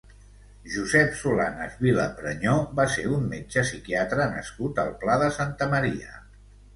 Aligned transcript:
Josep 0.75 1.11
Solanes 1.17 1.75
Vilaprenyó 1.85 2.55
va 2.79 2.85
ser 2.93 3.05
un 3.17 3.27
metge 3.33 3.65
psiquiatre 3.67 4.25
nascut 4.33 4.81
al 4.85 4.89
Pla 5.05 5.19
de 5.25 5.29
Santa 5.37 5.69
Maria. 5.75 6.17